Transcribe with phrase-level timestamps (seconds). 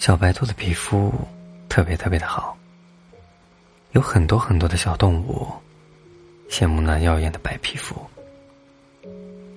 [0.00, 1.12] 小白兔的皮肤
[1.68, 2.56] 特别特别的好，
[3.92, 5.46] 有很多很多的小动物
[6.48, 7.94] 羡慕那耀眼的白皮肤。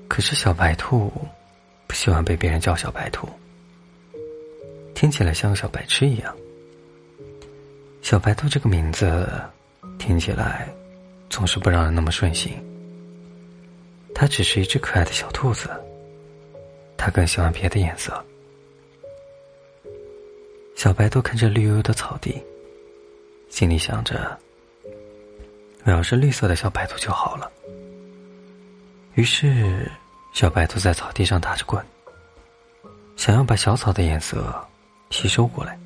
[0.09, 1.09] 可是小白兔
[1.88, 3.25] 不喜欢被别人叫小白兔，
[4.93, 6.36] 听起来像个小白痴一样。
[8.02, 9.41] 小白兔这个名字
[9.98, 10.68] 听起来
[11.30, 12.52] 总是不让人那么顺心。
[14.14, 15.70] 它只是一只可爱的小兔子，
[16.98, 18.21] 它更喜欢别的颜色。
[20.84, 22.44] 小白兔看着绿油油的草地，
[23.50, 24.38] 心里想着
[25.86, 27.50] ：“我要是绿色的小白兔就好了。”
[29.16, 29.90] 于是，
[30.34, 31.82] 小白兔在草地上打着滚，
[33.16, 34.54] 想要把小草的颜色
[35.09, 35.80] 吸收过来。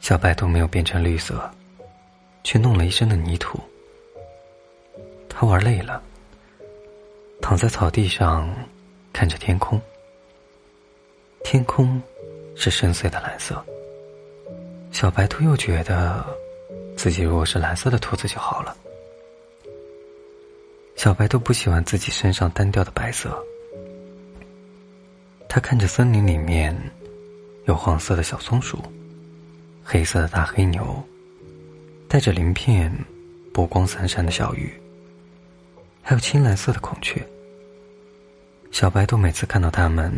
[0.00, 1.38] 小白兔没有变成绿色，
[2.42, 3.60] 却弄了一身的泥土。
[5.28, 6.02] 它玩累了。
[7.42, 8.50] 躺在草地上，
[9.12, 9.78] 看着天空。
[11.44, 12.02] 天空
[12.66, 13.64] 是深邃的蓝色。
[14.90, 16.26] 小白兔又觉得，
[16.96, 18.76] 自己如果是蓝色的兔子就好了。
[20.96, 23.40] 小白兔不喜欢自己身上单调的白色。
[25.48, 26.76] 它看着森林里面，
[27.66, 28.82] 有黄色的小松鼠，
[29.84, 31.00] 黑色的大黑牛，
[32.08, 32.92] 带着鳞片，
[33.54, 34.72] 波光闪闪的小鱼。
[36.02, 37.24] 还有青蓝色的孔雀。
[38.72, 40.12] 小白兔每次看到它们，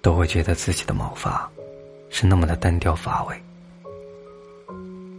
[0.00, 1.50] 都会觉得自己的毛发
[2.10, 3.36] 是那么的单调乏味，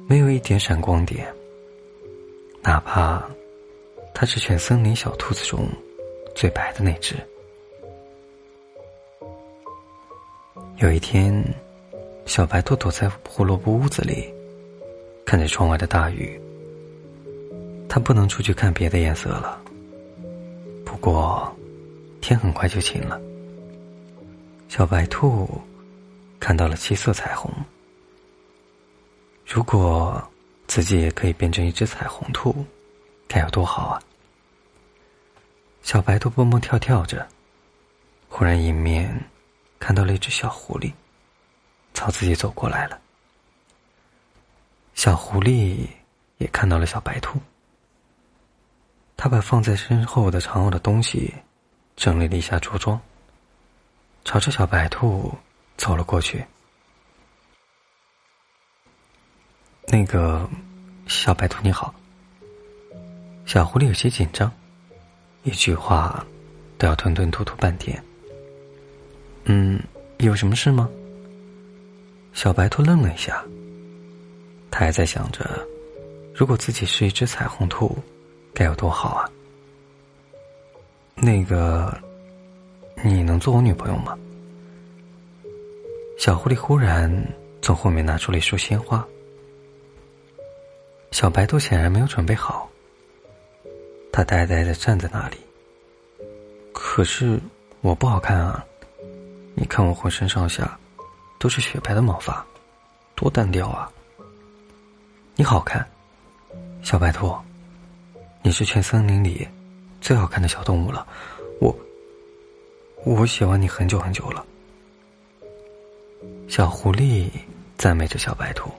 [0.08, 1.28] 没有一点闪光点。
[2.62, 3.24] 哪怕
[4.14, 5.68] 它是全森林小兔子中
[6.36, 7.16] 最白的那只。
[10.78, 11.44] 有一天，
[12.26, 14.34] 小白兔躲在胡萝卜屋子里，
[15.26, 16.40] 看着窗外的大雨。
[17.88, 19.62] 它不能出去看别的颜色了。
[20.86, 21.54] 不过，
[22.22, 23.20] 天很快就晴了。
[24.70, 25.50] 小白兔
[26.40, 27.52] 看到了七色彩虹。
[29.44, 30.24] 如果
[30.68, 32.64] 自己也可以变成一只彩虹兔，
[33.28, 34.02] 该有多好啊！
[35.82, 37.28] 小白兔蹦蹦跳跳着，
[38.30, 39.12] 忽然迎面
[39.80, 40.94] 看到了一只小狐狸，
[41.96, 43.02] 朝自己走过来了。
[44.94, 45.88] 小狐狸
[46.38, 47.40] 也看到了小白兔。
[49.18, 51.34] 他把放在身后的长偶的东西
[51.96, 53.02] 整理了一下着装，
[54.30, 55.34] 朝着小白兔
[55.76, 56.46] 走了过去。
[59.88, 60.48] 那个
[61.08, 61.92] 小白兔你好。
[63.48, 64.52] 小狐狸有些紧张，
[65.42, 66.24] 一句话
[66.78, 68.00] 都要吞吞吐吐半天。
[69.46, 69.82] 嗯，
[70.20, 70.88] 有什么事吗？
[72.32, 73.44] 小白兔愣了一下，
[74.70, 75.68] 他还在想着，
[76.36, 77.98] 如果自己是一只彩虹兔。
[78.54, 79.30] 该有多好啊！
[81.16, 81.98] 那个，
[83.04, 84.18] 你能做我女朋友吗？
[86.18, 87.10] 小狐狸忽然
[87.62, 89.06] 从后面拿出了一束鲜花。
[91.12, 92.70] 小白兔显然没有准备好，
[94.12, 95.38] 他呆呆的站在那里。
[96.74, 97.40] 可是
[97.82, 98.66] 我不好看啊！
[99.56, 100.78] 你看我浑身上下
[101.40, 102.46] 都是雪白的毛发，
[103.16, 103.90] 多单调啊！
[105.36, 105.88] 你好看，
[106.84, 107.34] 小白兔。
[108.42, 109.48] 你是全森林里
[110.00, 111.06] 最好看的小动物了，
[113.06, 114.46] 我喜欢你很久很久了。
[116.48, 117.30] 小狐狸
[117.78, 118.70] 赞美着小白兔，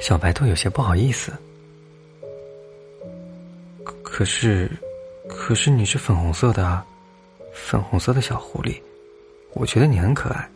[0.00, 1.32] 小白兔有些不好意思。
[4.02, 4.70] 可是，
[5.28, 6.84] 可是你是粉红色的啊，
[7.52, 8.80] 粉红色的小狐狸，
[9.52, 10.48] 我觉得你很可爱。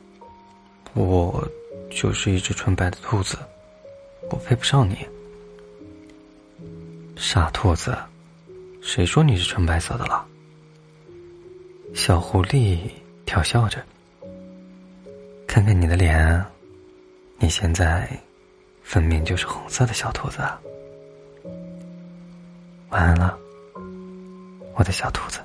[0.94, 1.46] 我
[1.90, 3.36] 就是一只纯白的兔子，
[4.30, 5.06] 我配不上你。
[7.16, 7.96] 傻兔子，
[8.80, 10.26] 谁说你是纯白色的了？
[11.94, 12.78] 小狐狸
[13.24, 13.82] 调笑着，
[15.46, 16.44] 看看你的脸，
[17.38, 18.08] 你现在
[18.82, 20.38] 分明就是红色的小兔子。
[22.90, 23.36] 晚安了，
[24.74, 25.40] 我的小兔子。